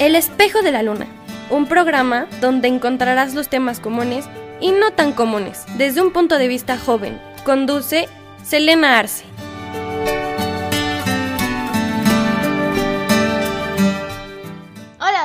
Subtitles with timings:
[0.00, 1.06] El espejo de la luna,
[1.50, 4.26] un programa donde encontrarás los temas comunes
[4.60, 7.20] y no tan comunes desde un punto de vista joven.
[7.44, 8.08] Conduce
[8.44, 9.33] Selena Arce.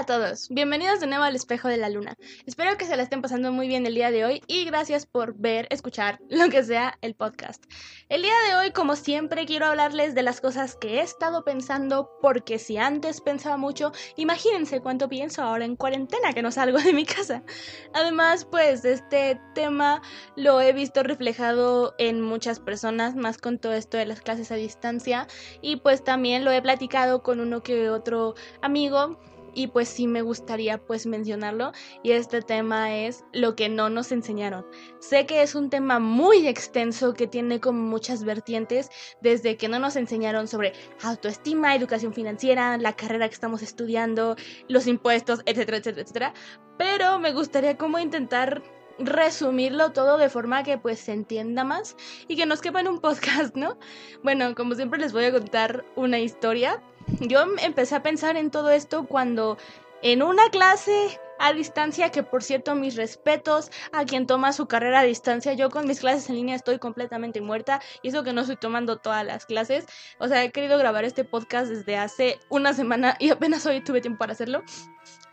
[0.05, 2.15] Todos, bienvenidos de nuevo al espejo de la luna.
[2.45, 5.35] Espero que se la estén pasando muy bien el día de hoy y gracias por
[5.35, 7.65] ver, escuchar, lo que sea el podcast.
[8.07, 12.11] El día de hoy, como siempre, quiero hablarles de las cosas que he estado pensando
[12.21, 16.93] porque si antes pensaba mucho, imagínense cuánto pienso ahora en cuarentena que no salgo de
[16.93, 17.43] mi casa.
[17.93, 20.01] Además, pues este tema
[20.37, 24.55] lo he visto reflejado en muchas personas, más con todo esto de las clases a
[24.55, 25.27] distancia
[25.61, 29.19] y pues también lo he platicado con uno que otro amigo
[29.53, 31.71] y pues sí me gustaría pues mencionarlo
[32.03, 34.65] y este tema es lo que no nos enseñaron.
[34.99, 38.89] Sé que es un tema muy extenso que tiene como muchas vertientes
[39.21, 44.35] desde que no nos enseñaron sobre autoestima, educación financiera, la carrera que estamos estudiando,
[44.67, 46.33] los impuestos, etcétera, etcétera, etcétera,
[46.77, 48.63] pero me gustaría como intentar
[48.99, 51.95] resumirlo todo de forma que pues se entienda más
[52.27, 53.77] y que nos quepa en un podcast, ¿no?
[54.23, 56.81] Bueno, como siempre les voy a contar una historia
[57.19, 59.57] yo empecé a pensar en todo esto cuando
[60.01, 64.99] en una clase a distancia, que por cierto mis respetos a quien toma su carrera
[64.99, 68.41] a distancia, yo con mis clases en línea estoy completamente muerta y eso que no
[68.41, 69.85] estoy tomando todas las clases,
[70.19, 74.01] o sea, he querido grabar este podcast desde hace una semana y apenas hoy tuve
[74.01, 74.63] tiempo para hacerlo.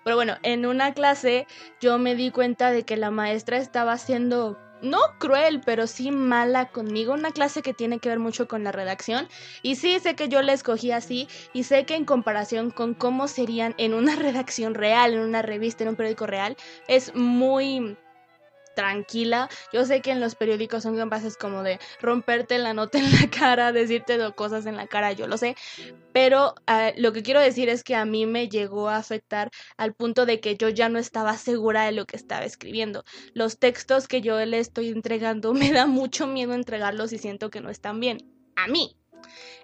[0.05, 1.49] Pero bueno, en una clase
[1.81, 6.67] yo me di cuenta de que la maestra estaba haciendo no cruel, pero sí mala
[6.71, 9.29] conmigo, una clase que tiene que ver mucho con la redacción.
[9.63, 13.29] Y sí sé que yo la escogí así y sé que en comparación con cómo
[13.29, 16.57] serían en una redacción real, en una revista, en un periódico real,
[16.89, 17.97] es muy
[18.77, 19.49] tranquila.
[19.73, 23.29] Yo sé que en los periódicos son capaces como de romperte la nota en la
[23.29, 25.57] cara, decirte cosas en la cara, yo lo sé,
[26.13, 29.95] pero ah, lo que quiero decir es que a mí me llegó a afectar al
[29.95, 33.05] punto de que yo ya no estaba segura de lo que estaba escribiendo.
[33.33, 37.61] Los textos que yo le estoy entregando me da mucho miedo entregarlos y siento que
[37.61, 38.19] no están bien.
[38.57, 38.97] A mí,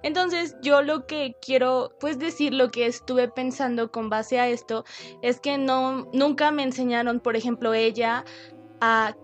[0.03, 4.85] entonces yo lo que quiero pues decir, lo que estuve pensando con base a esto,
[5.23, 8.25] es que no, nunca me enseñaron, por ejemplo, ella
[8.83, 9.15] a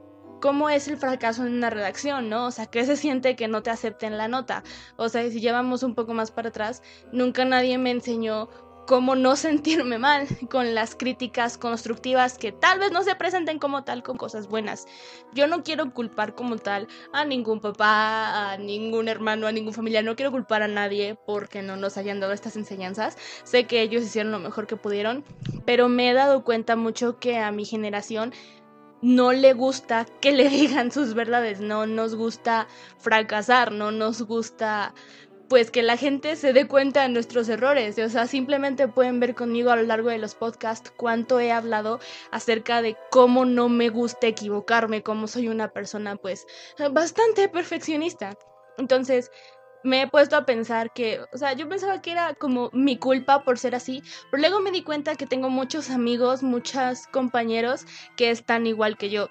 [0.40, 2.46] cómo es el fracaso en una redacción, ¿no?
[2.46, 4.62] O sea, ¿qué se siente que no te acepten la nota?
[4.96, 6.80] O sea, si llevamos un poco más para atrás,
[7.12, 8.48] nunca nadie me enseñó
[8.86, 13.82] cómo no sentirme mal con las críticas constructivas que tal vez no se presenten como
[13.82, 14.86] tal con cosas buenas.
[15.34, 20.04] Yo no quiero culpar como tal a ningún papá, a ningún hermano, a ningún familiar,
[20.04, 23.18] no quiero culpar a nadie porque no nos hayan dado estas enseñanzas.
[23.42, 25.24] Sé que ellos hicieron lo mejor que pudieron,
[25.66, 28.32] pero me he dado cuenta mucho que a mi generación
[29.02, 32.66] no le gusta que le digan sus verdades, no nos gusta
[32.98, 34.94] fracasar, no nos gusta
[35.48, 39.34] pues que la gente se dé cuenta de nuestros errores, o sea, simplemente pueden ver
[39.34, 42.00] conmigo a lo largo de los podcasts cuánto he hablado
[42.30, 46.46] acerca de cómo no me gusta equivocarme, cómo soy una persona pues
[46.92, 48.36] bastante perfeccionista.
[48.76, 49.30] Entonces,
[49.88, 53.42] me he puesto a pensar que, o sea, yo pensaba que era como mi culpa
[53.42, 58.30] por ser así, pero luego me di cuenta que tengo muchos amigos, muchos compañeros que
[58.30, 59.28] están igual que yo,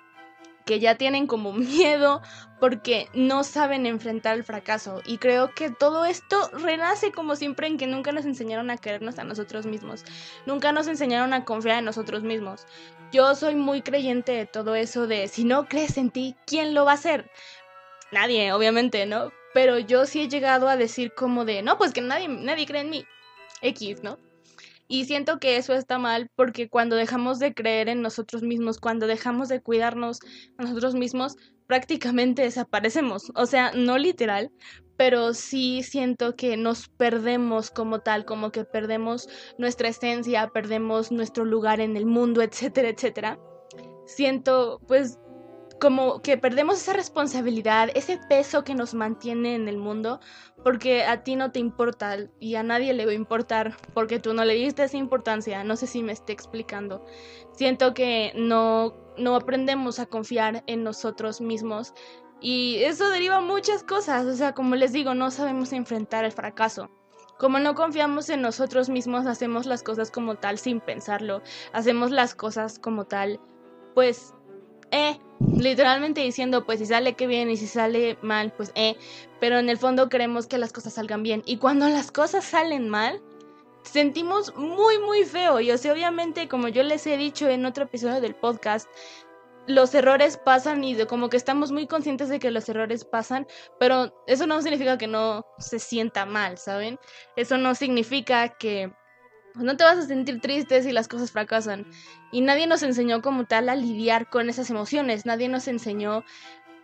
[0.66, 2.22] que ya tienen como miedo
[2.60, 5.02] porque no saben enfrentar el fracaso.
[5.06, 9.20] Y creo que todo esto renace como siempre en que nunca nos enseñaron a querernos
[9.20, 10.04] a nosotros mismos,
[10.46, 12.66] nunca nos enseñaron a confiar en nosotros mismos.
[13.12, 16.84] Yo soy muy creyente de todo eso de si no crees en ti, ¿quién lo
[16.84, 17.32] va a hacer?
[18.12, 19.32] Nadie, obviamente, ¿no?
[19.54, 22.82] Pero yo sí he llegado a decir como de, no, pues que nadie, nadie cree
[22.82, 23.06] en mí.
[23.62, 24.18] X, ¿no?
[24.88, 29.06] Y siento que eso está mal porque cuando dejamos de creer en nosotros mismos, cuando
[29.08, 30.20] dejamos de cuidarnos
[30.58, 31.36] a nosotros mismos,
[31.68, 33.32] prácticamente desaparecemos.
[33.36, 34.52] O sea, no literal,
[34.96, 41.44] pero sí siento que nos perdemos como tal, como que perdemos nuestra esencia, perdemos nuestro
[41.44, 43.40] lugar en el mundo, etcétera, etcétera.
[44.06, 45.20] Siento, pues,
[45.80, 50.20] como que perdemos esa responsabilidad, ese peso que nos mantiene en el mundo,
[50.64, 54.34] porque a ti no te importa y a nadie le va a importar porque tú
[54.34, 55.64] no le diste esa importancia.
[55.64, 57.06] No sé si me esté explicando.
[57.54, 61.94] Siento que no, no aprendemos a confiar en nosotros mismos
[62.40, 64.26] y eso deriva muchas cosas.
[64.26, 66.90] O sea, como les digo, no sabemos enfrentar el fracaso.
[67.38, 71.44] Como no confiamos en nosotros mismos, hacemos las cosas como tal sin pensarlo.
[71.72, 73.40] Hacemos las cosas como tal,
[73.94, 74.34] pues,
[74.92, 75.20] eh,
[75.56, 78.96] literalmente diciendo, pues si sale que bien y si sale mal, pues eh,
[79.40, 81.44] pero en el fondo queremos que las cosas salgan bien.
[81.46, 83.22] Y cuando las cosas salen mal,
[83.84, 85.60] sentimos muy, muy feo.
[85.60, 88.88] Y o sea, obviamente, como yo les he dicho en otro episodio del podcast,
[89.68, 93.46] los errores pasan y como que estamos muy conscientes de que los errores pasan,
[93.80, 96.98] pero eso no significa que no se sienta mal, ¿saben?
[97.36, 98.94] Eso no significa que
[99.58, 101.86] no te vas a sentir triste si las cosas fracasan.
[102.32, 106.24] Y nadie nos enseñó como tal a lidiar con esas emociones, nadie nos enseñó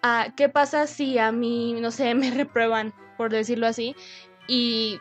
[0.02, 3.96] a qué pasa si a mí, no sé, me reprueban, por decirlo así,
[4.48, 5.00] y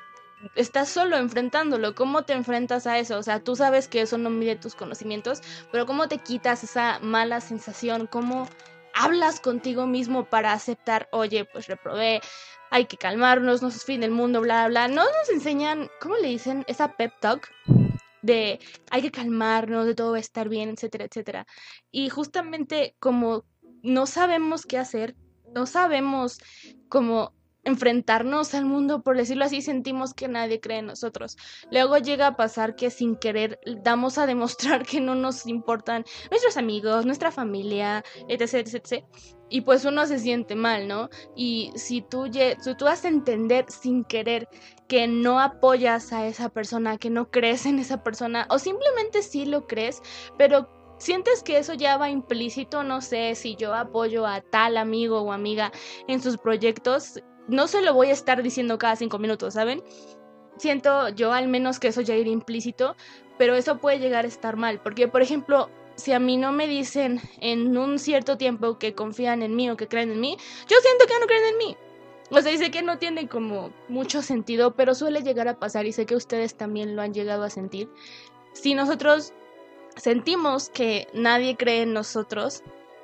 [0.54, 1.94] estás solo enfrentándolo.
[1.94, 3.18] ¿Cómo te enfrentas a eso?
[3.18, 5.40] O sea, tú sabes que eso no mide tus conocimientos,
[5.70, 8.06] pero ¿cómo te quitas esa mala sensación?
[8.06, 8.48] ¿Cómo
[8.94, 12.20] hablas contigo mismo para aceptar, oye, pues reprobé,
[12.72, 14.88] hay que calmarnos, no es fin del mundo, bla, bla?
[14.88, 16.64] No nos enseñan, ¿cómo le dicen?
[16.66, 17.50] Esa pep talk
[18.22, 18.60] de
[18.90, 21.46] hay que calmarnos, de todo va a estar bien, etcétera, etcétera.
[21.90, 23.44] Y justamente como
[23.82, 25.14] no sabemos qué hacer,
[25.54, 26.38] no sabemos
[26.88, 31.36] cómo enfrentarnos al mundo, por decirlo así, sentimos que nadie cree en nosotros.
[31.70, 36.56] Luego llega a pasar que sin querer damos a demostrar que no nos importan nuestros
[36.56, 39.04] amigos, nuestra familia, etc, etc.
[39.48, 41.10] Y pues uno se siente mal, ¿no?
[41.36, 44.48] Y si tú, si tú vas a entender sin querer
[44.88, 49.44] que no apoyas a esa persona, que no crees en esa persona, o simplemente sí
[49.44, 50.00] lo crees,
[50.38, 50.68] pero
[50.98, 55.32] sientes que eso ya va implícito, no sé, si yo apoyo a tal amigo o
[55.32, 55.72] amiga
[56.06, 59.82] en sus proyectos, no se lo voy a estar diciendo cada cinco minutos, ¿saben?
[60.58, 62.96] Siento yo al menos que eso ya irá implícito,
[63.38, 66.66] pero eso puede llegar a estar mal, porque por ejemplo, si a mí no me
[66.66, 70.36] dicen en un cierto tiempo que confían en mí o que creen en mí,
[70.68, 71.76] yo siento que no creen en mí.
[72.30, 75.92] O sea, dice que no tiene como mucho sentido, pero suele llegar a pasar y
[75.92, 77.90] sé que ustedes también lo han llegado a sentir.
[78.54, 79.34] Si nosotros
[79.96, 82.62] sentimos que nadie cree en nosotros,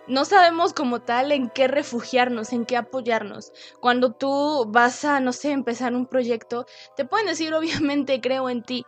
[0.08, 3.52] no sabemos como tal en qué refugiarnos, en qué apoyarnos.
[3.80, 6.66] Cuando tú vas a, no sé, empezar un proyecto,
[6.96, 8.84] te pueden decir obviamente creo en ti,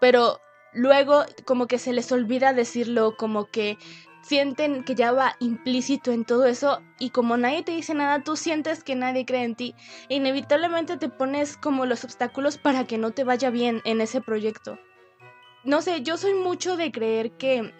[0.00, 0.38] pero
[0.72, 3.78] luego como que se les olvida decirlo, como que
[4.22, 8.36] sienten que ya va implícito en todo eso y como nadie te dice nada, tú
[8.36, 9.74] sientes que nadie cree en ti.
[10.08, 14.20] E inevitablemente te pones como los obstáculos para que no te vaya bien en ese
[14.20, 14.78] proyecto.
[15.64, 17.72] No sé, yo soy mucho de creer que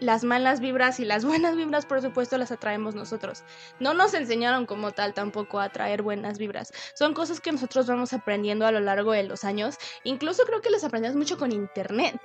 [0.00, 3.44] las malas vibras y las buenas vibras, por supuesto, las atraemos nosotros.
[3.80, 6.72] No nos enseñaron como tal tampoco a atraer buenas vibras.
[6.94, 9.76] Son cosas que nosotros vamos aprendiendo a lo largo de los años.
[10.04, 12.20] Incluso creo que las aprendemos mucho con internet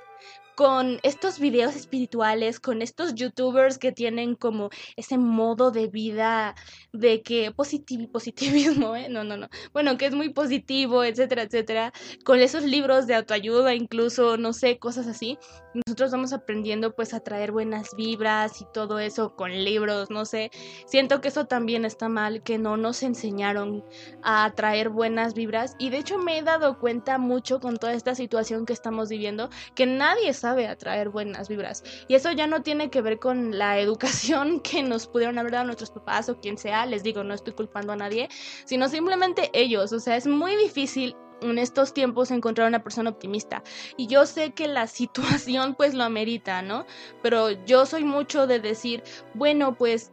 [0.62, 6.54] con estos videos espirituales, con estos youtubers que tienen como ese modo de vida
[6.94, 9.10] de que positivo, positivismo, ¿eh?
[9.10, 9.48] No, no, no.
[9.74, 11.94] Bueno, que es muy positivo, etcétera, etcétera.
[12.24, 15.40] Con esos libros de autoayuda, incluso, no sé, cosas así.
[15.74, 20.52] Nosotros vamos aprendiendo pues a traer buenas vibras y todo eso con libros, no sé.
[20.86, 23.84] Siento que eso también está mal, que no nos enseñaron
[24.22, 25.76] a traer buenas vibras.
[25.80, 29.50] Y de hecho me he dado cuenta mucho con toda esta situación que estamos viviendo,
[29.74, 31.84] que nadie sabe atraer buenas vibras.
[32.08, 35.66] Y eso ya no tiene que ver con la educación que nos pudieron haber dado
[35.66, 38.30] nuestros papás o quien sea, les digo, no estoy culpando a nadie,
[38.66, 39.92] sino simplemente ellos.
[39.94, 43.64] O sea, es muy difícil en estos tiempos encontrar una persona optimista.
[43.98, 46.86] Y yo sé que la situación pues lo amerita, ¿no?
[47.22, 50.12] Pero yo soy mucho de decir, bueno, pues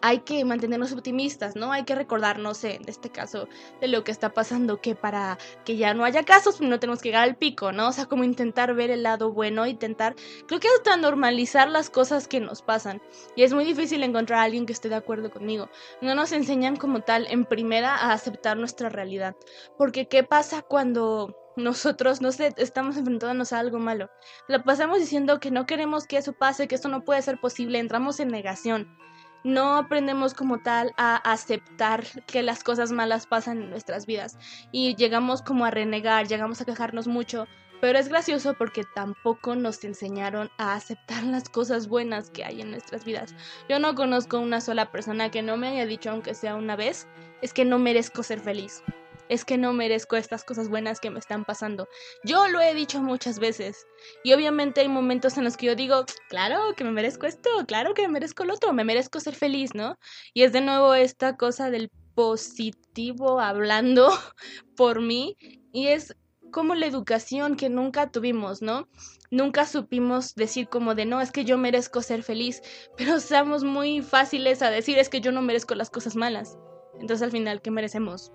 [0.00, 1.72] hay que mantenernos optimistas, ¿no?
[1.72, 3.48] Hay que recordar, no sé, en este caso,
[3.80, 7.08] de lo que está pasando, que para que ya no haya casos, no tenemos que
[7.08, 7.88] llegar al pico, ¿no?
[7.88, 10.14] O sea, como intentar ver el lado bueno, intentar,
[10.46, 13.02] creo que hasta normalizar las cosas que nos pasan.
[13.36, 15.68] Y es muy difícil encontrar a alguien que esté de acuerdo conmigo.
[16.00, 19.36] No nos enseñan como tal, en primera, a aceptar nuestra realidad.
[19.76, 24.10] Porque, ¿qué pasa cuando nosotros, no sé, estamos enfrentándonos a algo malo.
[24.48, 27.78] Lo pasamos diciendo que no queremos que eso pase, que esto no puede ser posible,
[27.78, 28.96] entramos en negación
[29.44, 34.38] no aprendemos como tal a aceptar que las cosas malas pasan en nuestras vidas
[34.70, 37.46] y llegamos como a renegar, llegamos a quejarnos mucho,
[37.80, 42.70] pero es gracioso porque tampoco nos enseñaron a aceptar las cosas buenas que hay en
[42.70, 43.34] nuestras vidas.
[43.68, 47.08] Yo no conozco una sola persona que no me haya dicho, aunque sea una vez,
[47.42, 48.84] es que no merezco ser feliz
[49.32, 51.88] es que no merezco estas cosas buenas que me están pasando.
[52.22, 53.86] Yo lo he dicho muchas veces.
[54.22, 57.94] Y obviamente hay momentos en los que yo digo, claro que me merezco esto, claro
[57.94, 59.96] que me merezco lo otro, me merezco ser feliz, ¿no?
[60.34, 64.10] Y es de nuevo esta cosa del positivo hablando
[64.76, 65.38] por mí.
[65.72, 66.14] Y es
[66.50, 68.86] como la educación que nunca tuvimos, ¿no?
[69.30, 72.60] Nunca supimos decir como de no, es que yo merezco ser feliz,
[72.98, 76.58] pero seamos muy fáciles a decir es que yo no merezco las cosas malas.
[77.00, 78.30] Entonces al final, ¿qué merecemos?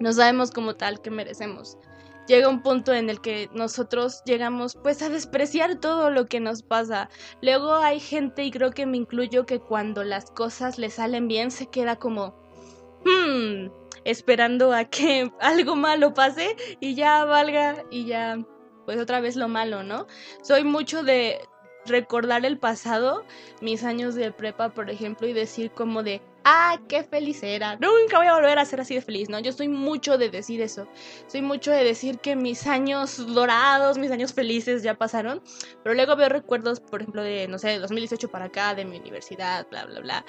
[0.00, 1.78] No sabemos como tal que merecemos.
[2.26, 6.62] Llega un punto en el que nosotros llegamos pues a despreciar todo lo que nos
[6.62, 7.08] pasa.
[7.40, 11.50] Luego hay gente, y creo que me incluyo, que cuando las cosas le salen bien
[11.50, 12.34] se queda como,
[13.06, 13.70] hmm,
[14.04, 18.38] esperando a que algo malo pase y ya valga y ya
[18.84, 20.06] pues otra vez lo malo, ¿no?
[20.42, 21.40] Soy mucho de
[21.86, 23.24] recordar el pasado,
[23.60, 28.16] mis años de prepa, por ejemplo, y decir como de, ah, qué feliz era, nunca
[28.16, 29.38] voy a volver a ser así de feliz, ¿no?
[29.38, 30.88] Yo soy mucho de decir eso,
[31.26, 35.42] soy mucho de decir que mis años dorados, mis años felices ya pasaron,
[35.82, 38.96] pero luego veo recuerdos, por ejemplo, de, no sé, de 2018 para acá, de mi
[38.96, 40.24] universidad, bla, bla, bla.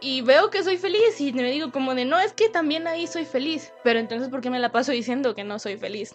[0.00, 3.08] Y veo que soy feliz y me digo como de, no, es que también ahí
[3.08, 6.14] soy feliz, pero entonces ¿por qué me la paso diciendo que no soy feliz?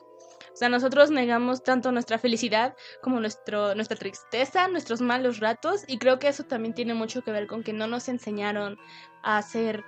[0.54, 5.98] O sea, nosotros negamos tanto nuestra felicidad como nuestro, nuestra tristeza, nuestros malos ratos y
[5.98, 8.78] creo que eso también tiene mucho que ver con que no nos enseñaron
[9.24, 9.84] a ser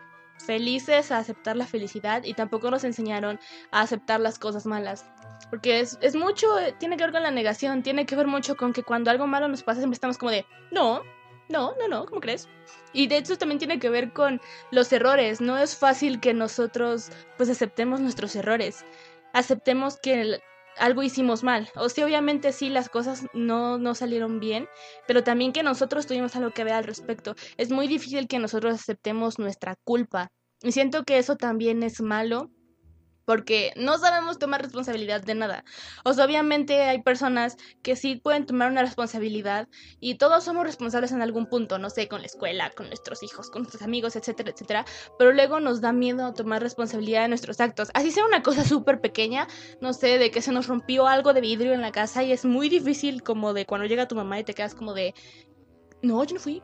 [0.45, 3.39] felices, a aceptar la felicidad y tampoco nos enseñaron
[3.71, 5.05] a aceptar las cosas malas.
[5.49, 6.47] Porque es, es mucho,
[6.79, 9.47] tiene que ver con la negación, tiene que ver mucho con que cuando algo malo
[9.47, 11.03] nos pasa siempre estamos como de, no,
[11.47, 12.49] no, no, no, ¿cómo crees?
[12.91, 14.41] Y de hecho también tiene que ver con
[14.71, 15.41] los errores.
[15.41, 18.83] No es fácil que nosotros pues aceptemos nuestros errores.
[19.33, 20.39] Aceptemos que
[20.77, 21.69] algo hicimos mal.
[21.75, 24.67] O sea, obviamente sí, las cosas no, no salieron bien,
[25.07, 27.35] pero también que nosotros tuvimos algo que ver al respecto.
[27.57, 30.31] Es muy difícil que nosotros aceptemos nuestra culpa.
[30.61, 32.51] Y siento que eso también es malo
[33.25, 35.65] porque no sabemos tomar responsabilidad de nada.
[36.03, 39.67] O sea, obviamente hay personas que sí pueden tomar una responsabilidad
[39.99, 43.49] y todos somos responsables en algún punto, no sé, con la escuela, con nuestros hijos,
[43.49, 44.85] con nuestros amigos, etcétera, etcétera,
[45.17, 47.89] pero luego nos da miedo tomar responsabilidad de nuestros actos.
[47.93, 49.47] Así sea una cosa súper pequeña,
[49.81, 52.45] no sé, de que se nos rompió algo de vidrio en la casa y es
[52.45, 55.13] muy difícil como de cuando llega tu mamá y te quedas como de,
[56.01, 56.61] no, yo no fui,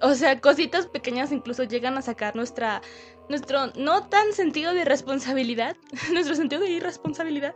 [0.00, 2.82] o sea, cositas pequeñas incluso llegan a sacar nuestra,
[3.28, 5.76] nuestro no tan sentido de responsabilidad,
[6.12, 7.54] nuestro sentido de irresponsabilidad,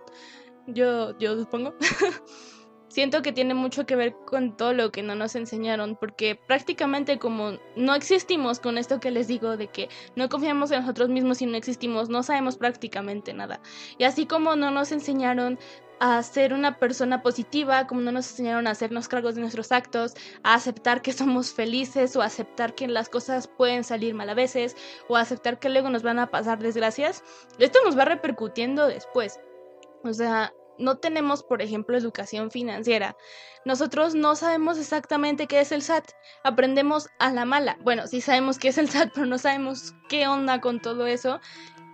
[0.66, 1.74] yo, yo supongo.
[2.88, 7.18] Siento que tiene mucho que ver con todo lo que no nos enseñaron, porque prácticamente
[7.18, 11.40] como no existimos con esto que les digo de que no confiamos en nosotros mismos
[11.40, 13.62] y no existimos, no sabemos prácticamente nada.
[13.96, 15.58] Y así como no nos enseñaron
[16.04, 20.14] a ser una persona positiva, como no nos enseñaron a hacernos cargos de nuestros actos,
[20.42, 24.76] a aceptar que somos felices o aceptar que las cosas pueden salir mal a veces
[25.08, 27.22] o aceptar que luego nos van a pasar desgracias,
[27.60, 29.38] esto nos va repercutiendo después.
[30.02, 33.16] O sea, no tenemos, por ejemplo, educación financiera.
[33.64, 36.10] Nosotros no sabemos exactamente qué es el SAT.
[36.42, 37.78] Aprendemos a la mala.
[37.82, 41.40] Bueno, sí sabemos qué es el SAT, pero no sabemos qué onda con todo eso.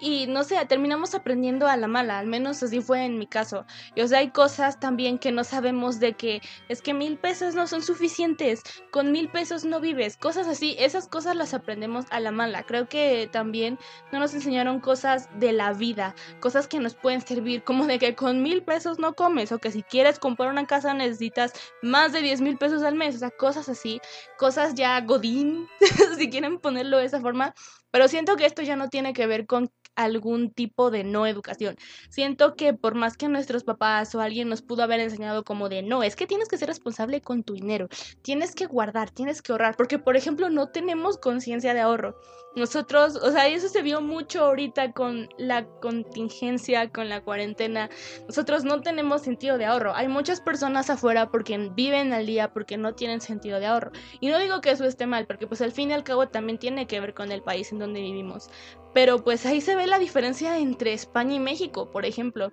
[0.01, 3.67] Y no sé, terminamos aprendiendo a la mala, al menos así fue en mi caso.
[3.95, 7.55] Y o sea, hay cosas también que no sabemos de que es que mil pesos
[7.55, 12.21] no son suficientes, con mil pesos no vives, cosas así, esas cosas las aprendemos a
[12.21, 12.63] la mala.
[12.63, 13.79] Creo que también
[14.13, 18.15] no nos enseñaron cosas de la vida, cosas que nos pueden servir, como de que
[18.15, 21.53] con mil pesos no comes, o que si quieres comprar una casa necesitas
[21.83, 24.01] más de diez mil pesos al mes, o sea, cosas así,
[24.37, 25.69] cosas ya godín,
[26.19, 27.55] si quieren ponerlo de esa forma.
[27.99, 31.77] Pero siento que esto ya no tiene que ver con algún tipo de no educación.
[32.09, 35.83] Siento que por más que nuestros papás o alguien nos pudo haber enseñado como de
[35.83, 37.89] no, es que tienes que ser responsable con tu dinero,
[38.23, 42.15] tienes que guardar, tienes que ahorrar, porque por ejemplo no tenemos conciencia de ahorro.
[42.57, 47.89] Nosotros, o sea, eso se vio mucho ahorita con la contingencia, con la cuarentena.
[48.27, 49.95] Nosotros no tenemos sentido de ahorro.
[49.95, 53.93] Hay muchas personas afuera porque viven al día, porque no tienen sentido de ahorro.
[54.21, 56.59] Y no digo que eso esté mal, porque pues al fin y al cabo también
[56.59, 58.51] tiene que ver con el país en donde vivimos.
[58.95, 62.53] Pero pues ahí se ve la diferencia entre España y México, por ejemplo.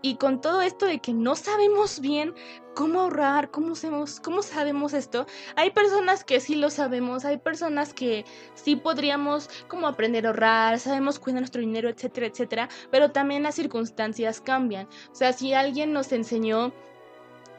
[0.00, 2.32] Y con todo esto de que no sabemos bien
[2.76, 7.92] cómo ahorrar, cómo, hacemos, cómo sabemos esto, hay personas que sí lo sabemos, hay personas
[7.92, 13.42] que sí podríamos como aprender a ahorrar, sabemos cuidar nuestro dinero, etcétera, etcétera, pero también
[13.42, 14.86] las circunstancias cambian.
[15.10, 16.72] O sea, si alguien nos enseñó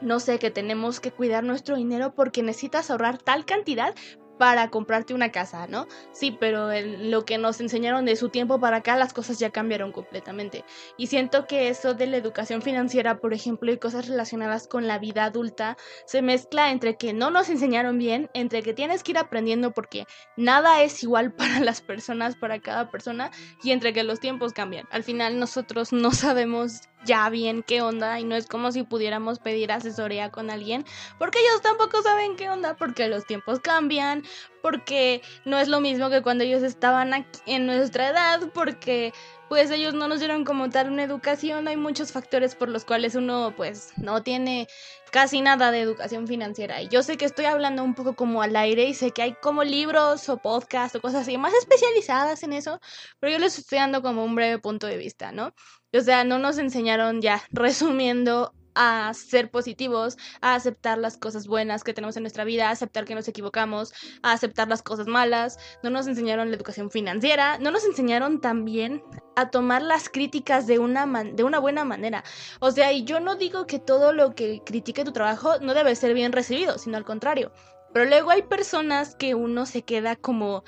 [0.00, 3.94] no sé, que tenemos que cuidar nuestro dinero porque necesitas ahorrar tal cantidad,
[4.40, 5.86] para comprarte una casa, ¿no?
[6.12, 9.92] Sí, pero lo que nos enseñaron de su tiempo para acá, las cosas ya cambiaron
[9.92, 10.64] completamente.
[10.96, 14.98] Y siento que eso de la educación financiera, por ejemplo, y cosas relacionadas con la
[14.98, 19.18] vida adulta, se mezcla entre que no nos enseñaron bien, entre que tienes que ir
[19.18, 20.06] aprendiendo porque
[20.38, 23.30] nada es igual para las personas, para cada persona,
[23.62, 24.86] y entre que los tiempos cambian.
[24.90, 29.38] Al final nosotros no sabemos ya bien qué onda y no es como si pudiéramos
[29.38, 30.84] pedir asesoría con alguien
[31.18, 34.22] porque ellos tampoco saben qué onda porque los tiempos cambian,
[34.62, 39.12] porque no es lo mismo que cuando ellos estaban en nuestra edad, porque
[39.48, 43.16] pues ellos no nos dieron como tal una educación, hay muchos factores por los cuales
[43.16, 44.68] uno pues no tiene
[45.10, 46.80] casi nada de educación financiera.
[46.82, 49.34] Y yo sé que estoy hablando un poco como al aire y sé que hay
[49.34, 52.80] como libros o podcasts o cosas así más especializadas en eso,
[53.18, 55.52] pero yo les estoy dando como un breve punto de vista, ¿no?
[55.92, 61.84] O sea, no nos enseñaron ya, resumiendo, a ser positivos, a aceptar las cosas buenas
[61.84, 63.92] que tenemos en nuestra vida, a aceptar que nos equivocamos,
[64.22, 69.02] a aceptar las cosas malas, no nos enseñaron la educación financiera, no nos enseñaron también
[69.36, 72.24] a tomar las críticas de una, de una buena manera.
[72.60, 75.94] O sea, y yo no digo que todo lo que critique tu trabajo no debe
[75.94, 77.52] ser bien recibido, sino al contrario.
[77.92, 80.62] Pero luego hay personas que uno se queda como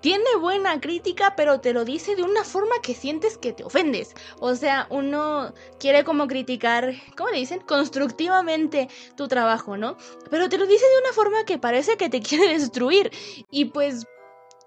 [0.00, 4.14] tiene buena crítica, pero te lo dice de una forma que sientes que te ofendes.
[4.38, 7.60] O sea, uno quiere como criticar, ¿cómo le dicen?
[7.60, 9.96] Constructivamente tu trabajo, ¿no?
[10.30, 13.10] Pero te lo dice de una forma que parece que te quiere destruir.
[13.50, 14.06] Y pues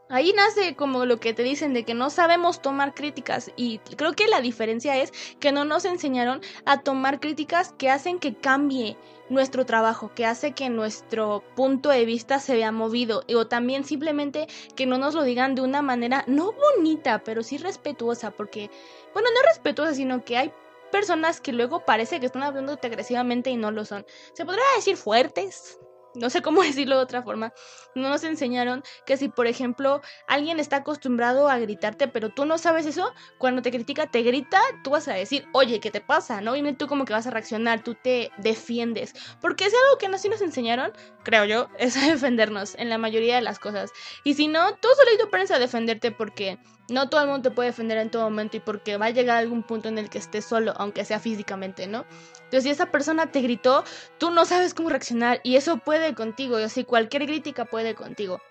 [0.10, 4.13] Ahí nace como lo que te dicen de que no sabemos tomar críticas y creo
[4.13, 8.98] que la diferencia es que no nos enseñaron a tomar críticas que hacen que cambie
[9.29, 14.48] nuestro trabajo, que hace que nuestro punto de vista se vea movido o también simplemente
[14.75, 18.69] que no nos lo digan de una manera no bonita, pero sí respetuosa, porque,
[19.13, 20.53] bueno, no respetuosa, sino que hay
[20.91, 24.05] personas que luego parece que están hablándote agresivamente y no lo son.
[24.33, 25.79] Se podría decir fuertes,
[26.15, 27.53] no sé cómo decirlo de otra forma,
[27.96, 32.58] no nos enseñaron que si, por ejemplo, alguien está acostumbrado a gritarte, pero tú no
[32.58, 36.41] sabes eso, cuando te critica, te grita, tú vas a decir, oye, ¿qué te pasa?
[36.41, 36.55] ¿No?
[36.55, 39.13] Y tú como que vas a reaccionar, tú te defiendes.
[39.41, 40.91] Porque es algo que no sí nos enseñaron,
[41.24, 43.91] creo yo, es a defendernos en la mayoría de las cosas.
[44.24, 46.58] Y si no, tú solito aprendes a defenderte porque
[46.90, 49.38] no todo el mundo te puede defender en todo momento y porque va a llegar
[49.38, 52.06] algún punto en el que estés solo, aunque sea físicamente, ¿no?
[52.36, 53.84] Entonces, si esa persona te gritó,
[54.18, 58.42] tú no sabes cómo reaccionar y eso puede contigo, y así cualquier crítica puede contigo.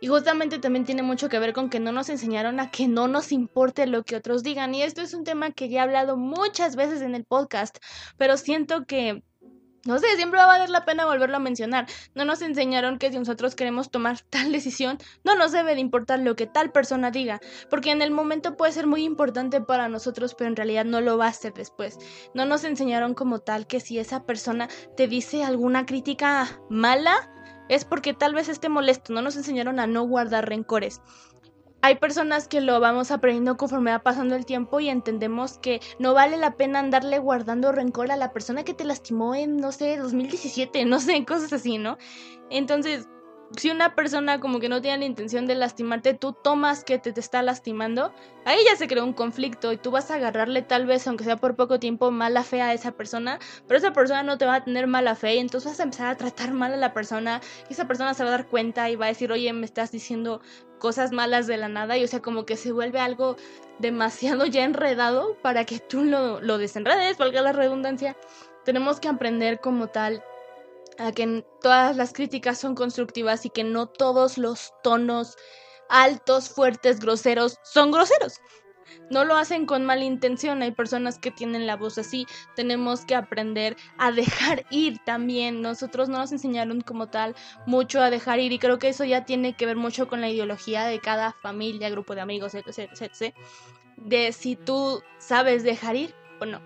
[0.00, 3.08] Y justamente también tiene mucho que ver con que no nos enseñaron a que no
[3.08, 4.72] nos importe lo que otros digan.
[4.74, 7.78] Y esto es un tema que ya he hablado muchas veces en el podcast,
[8.16, 9.24] pero siento que
[9.84, 11.86] no sé, siempre va a valer la pena volverlo a mencionar.
[12.14, 16.20] No nos enseñaron que si nosotros queremos tomar tal decisión, no nos debe de importar
[16.20, 20.34] lo que tal persona diga, porque en el momento puede ser muy importante para nosotros,
[20.34, 21.98] pero en realidad no lo va a ser después.
[22.34, 27.30] No nos enseñaron como tal que si esa persona te dice alguna crítica mala,
[27.68, 29.12] es porque tal vez esté molesto.
[29.12, 31.00] No nos enseñaron a no guardar rencores
[31.80, 36.14] hay personas que lo vamos aprendiendo conforme va pasando el tiempo y entendemos que no
[36.14, 39.96] vale la pena andarle guardando rencor a la persona que te lastimó en, no sé,
[39.96, 41.96] 2017, no sé, cosas así, ¿no?
[42.50, 43.08] Entonces,
[43.56, 47.12] si una persona como que no tiene la intención de lastimarte, tú tomas que te,
[47.12, 48.12] te está lastimando,
[48.44, 51.36] ahí ya se creó un conflicto y tú vas a agarrarle tal vez, aunque sea
[51.36, 54.64] por poco tiempo, mala fe a esa persona, pero esa persona no te va a
[54.64, 57.72] tener mala fe y entonces vas a empezar a tratar mal a la persona y
[57.72, 60.40] esa persona se va a dar cuenta y va a decir, oye, me estás diciendo
[60.78, 63.36] cosas malas de la nada y o sea como que se vuelve algo
[63.78, 68.16] demasiado ya enredado para que tú lo, lo desenredes, valga la redundancia.
[68.64, 70.22] Tenemos que aprender como tal
[70.98, 75.36] a que todas las críticas son constructivas y que no todos los tonos
[75.88, 78.40] altos, fuertes, groseros son groseros.
[79.10, 83.14] No lo hacen con mala intención, hay personas que tienen la voz así, tenemos que
[83.14, 85.62] aprender a dejar ir también.
[85.62, 87.34] Nosotros no nos enseñaron como tal
[87.66, 90.28] mucho a dejar ir y creo que eso ya tiene que ver mucho con la
[90.28, 93.34] ideología de cada familia, grupo de amigos, etc, etc.
[93.96, 96.60] De si tú sabes dejar ir o no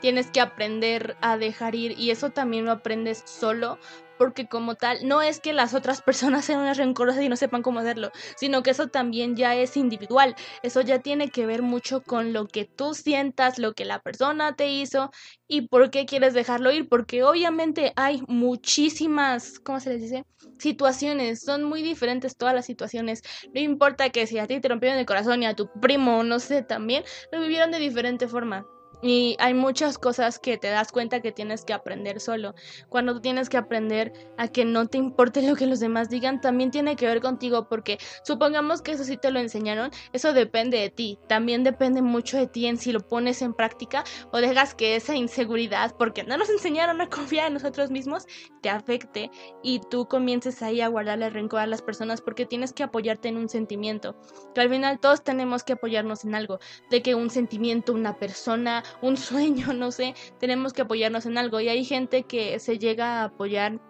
[0.00, 3.78] tienes que aprender a dejar ir y eso también lo aprendes solo
[4.18, 7.62] porque como tal no es que las otras personas sean unas rencorosas y no sepan
[7.62, 12.02] cómo hacerlo, sino que eso también ya es individual, eso ya tiene que ver mucho
[12.02, 15.10] con lo que tú sientas, lo que la persona te hizo
[15.48, 20.24] y por qué quieres dejarlo ir, porque obviamente hay muchísimas, ¿cómo se les dice?
[20.58, 24.98] situaciones, son muy diferentes todas las situaciones, no importa que si a ti te rompieron
[24.98, 28.64] el corazón y a tu primo, no sé, también lo vivieron de diferente forma.
[29.02, 32.54] Y hay muchas cosas que te das cuenta que tienes que aprender solo.
[32.88, 36.70] Cuando tienes que aprender a que no te importe lo que los demás digan, también
[36.70, 40.90] tiene que ver contigo porque supongamos que eso sí te lo enseñaron, eso depende de
[40.90, 41.18] ti.
[41.28, 45.16] También depende mucho de ti en si lo pones en práctica o dejas que esa
[45.16, 48.26] inseguridad, porque no nos enseñaron a confiar en nosotros mismos,
[48.60, 49.30] te afecte
[49.64, 53.36] y tú comiences ahí a guardarle rencor a las personas porque tienes que apoyarte en
[53.36, 54.16] un sentimiento.
[54.54, 56.60] Que al final todos tenemos que apoyarnos en algo,
[56.90, 61.60] de que un sentimiento, una persona, un sueño, no sé, tenemos que apoyarnos en algo
[61.60, 63.80] y hay gente que se llega a apoyar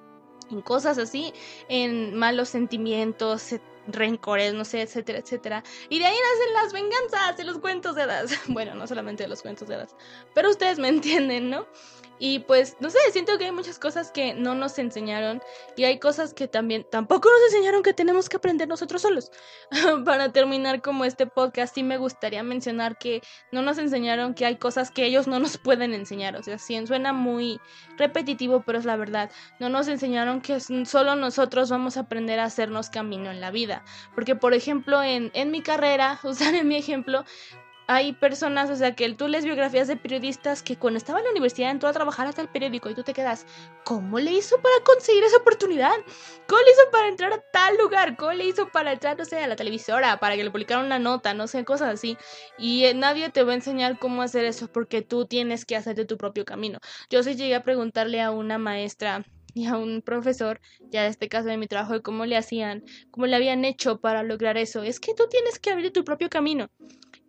[0.50, 1.32] en cosas así,
[1.68, 3.54] en malos sentimientos,
[3.86, 5.64] rencores, no sé, etcétera, etcétera.
[5.88, 8.32] Y de ahí nacen las venganzas de los cuentos de hadas.
[8.48, 9.96] Bueno, no solamente de los cuentos de hadas,
[10.34, 11.66] pero ustedes me entienden, ¿no?
[12.24, 15.42] Y pues, no sé, siento que hay muchas cosas que no nos enseñaron
[15.74, 19.32] y hay cosas que también tampoco nos enseñaron que tenemos que aprender nosotros solos.
[20.04, 24.54] Para terminar como este podcast, sí me gustaría mencionar que no nos enseñaron que hay
[24.54, 26.36] cosas que ellos no nos pueden enseñar.
[26.36, 27.60] O sea, sí, suena muy
[27.98, 29.28] repetitivo, pero es la verdad.
[29.58, 33.84] No nos enseñaron que solo nosotros vamos a aprender a hacernos camino en la vida.
[34.14, 37.24] Porque, por ejemplo, en, en mi carrera, usar en mi ejemplo,
[37.86, 41.30] hay personas, o sea, que tú lees biografías de periodistas que cuando estaba en la
[41.30, 43.46] universidad entró a trabajar hasta el periódico y tú te quedas,
[43.84, 45.94] ¿cómo le hizo para conseguir esa oportunidad?
[46.46, 48.16] ¿Cómo le hizo para entrar a tal lugar?
[48.16, 50.98] ¿Cómo le hizo para entrar, no sé, a la televisora, para que le publicaran una
[50.98, 52.16] nota, no sé, cosas así?
[52.58, 56.04] Y eh, nadie te va a enseñar cómo hacer eso porque tú tienes que hacerte
[56.04, 56.78] tu propio camino.
[57.10, 61.28] Yo sí llegué a preguntarle a una maestra y a un profesor, ya en este
[61.28, 64.82] caso de mi trabajo, de cómo le hacían, cómo le habían hecho para lograr eso.
[64.82, 66.70] Es que tú tienes que abrir tu propio camino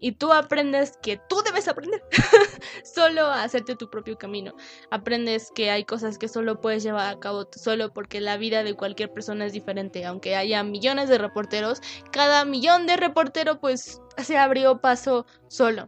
[0.04, 2.04] y tú aprendes que tú debes aprender
[2.84, 4.54] solo a hacerte tu propio camino.
[4.92, 8.74] Aprendes que hay cosas que solo puedes llevar a cabo solo porque la vida de
[8.74, 10.04] cualquier persona es diferente.
[10.04, 11.80] Aunque haya millones de reporteros,
[12.12, 15.88] cada millón de reportero pues se abrió paso solo.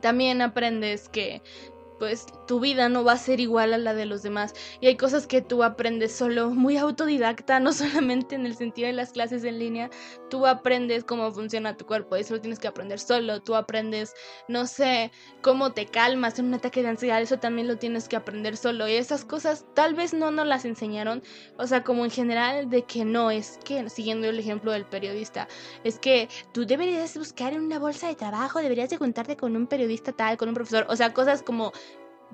[0.00, 1.42] También aprendes que
[1.98, 4.54] pues tu vida no va a ser igual a la de los demás.
[4.80, 8.92] Y hay cosas que tú aprendes solo muy autodidacta, no solamente en el sentido de
[8.92, 9.90] las clases en línea,
[10.30, 14.14] tú aprendes cómo funciona tu cuerpo, eso lo tienes que aprender solo, tú aprendes,
[14.48, 18.16] no sé, cómo te calmas en un ataque de ansiedad, eso también lo tienes que
[18.16, 18.88] aprender solo.
[18.88, 21.22] Y esas cosas tal vez no nos las enseñaron,
[21.58, 25.48] o sea, como en general de que no, es que, siguiendo el ejemplo del periodista,
[25.84, 29.66] es que tú deberías buscar en una bolsa de trabajo, deberías de contarte con un
[29.66, 31.72] periodista tal, con un profesor, o sea, cosas como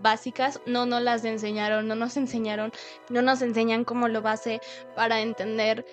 [0.02, 2.72] básicas no nos las enseñaron, no nos enseñaron,
[3.08, 4.60] no nos enseñan como lo base
[4.94, 5.84] para entender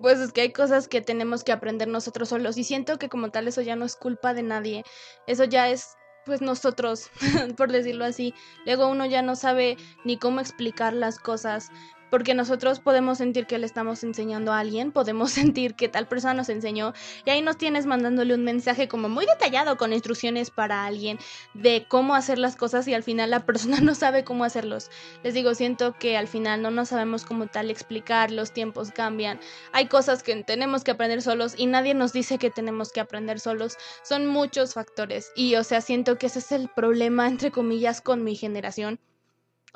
[0.00, 3.30] pues es que hay cosas que tenemos que aprender nosotros solos y siento que como
[3.30, 4.84] tal eso ya no es culpa de nadie,
[5.26, 7.08] eso ya es pues nosotros,
[7.56, 8.34] por decirlo así.
[8.66, 11.70] Luego uno ya no sabe ni cómo explicar las cosas,
[12.10, 16.34] porque nosotros podemos sentir que le estamos enseñando a alguien, podemos sentir que tal persona
[16.34, 16.92] nos enseñó
[17.24, 21.18] y ahí nos tienes mandándole un mensaje como muy detallado con instrucciones para alguien
[21.54, 24.90] de cómo hacer las cosas y al final la persona no sabe cómo hacerlos.
[25.22, 29.40] Les digo, siento que al final no nos sabemos cómo tal explicar, los tiempos cambian,
[29.72, 33.40] hay cosas que tenemos que aprender solos y nadie nos dice que tenemos que aprender
[33.40, 38.00] solos, son muchos factores y o sea, siento que ese es el problema entre comillas
[38.00, 38.98] con mi generación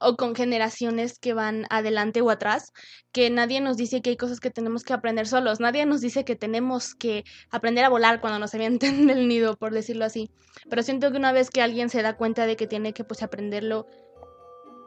[0.00, 2.72] o con generaciones que van adelante o atrás,
[3.12, 6.24] que nadie nos dice que hay cosas que tenemos que aprender solos, nadie nos dice
[6.24, 10.30] que tenemos que aprender a volar cuando nos avienten del nido, por decirlo así.
[10.68, 13.22] Pero siento que una vez que alguien se da cuenta de que tiene que pues
[13.22, 13.86] aprenderlo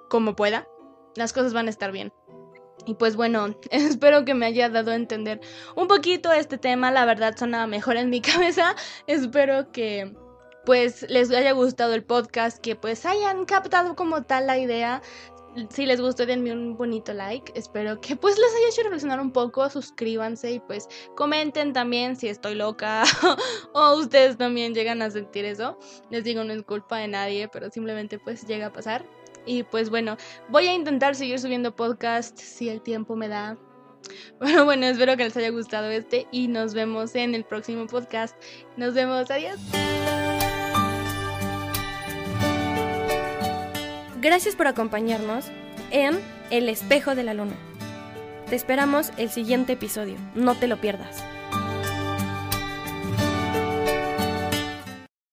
[0.10, 0.68] como pueda,
[1.16, 2.12] las cosas van a estar bien.
[2.86, 5.40] Y pues bueno, espero que me haya dado a entender
[5.76, 8.76] un poquito este tema, la verdad sonaba mejor en mi cabeza,
[9.08, 10.14] espero que
[10.66, 15.02] pues les haya gustado el podcast, que pues hayan captado como tal la idea.
[15.70, 17.52] Si les gustó, denme un bonito like.
[17.56, 19.70] Espero que pues les haya hecho reflexionar un poco.
[19.70, 23.04] Suscríbanse y pues comenten también si estoy loca
[23.74, 25.78] o ustedes también llegan a sentir eso.
[26.10, 29.06] Les digo, no es culpa de nadie, pero simplemente pues llega a pasar.
[29.46, 30.18] Y pues bueno,
[30.50, 33.58] voy a intentar seguir subiendo podcast si el tiempo me da.
[34.38, 38.36] Bueno, bueno, espero que les haya gustado este y nos vemos en el próximo podcast.
[38.76, 39.60] Nos vemos, adiós.
[44.24, 45.48] Gracias por acompañarnos
[45.92, 46.18] en
[46.50, 47.56] El espejo de la luna.
[48.50, 51.22] Te esperamos el siguiente episodio, no te lo pierdas.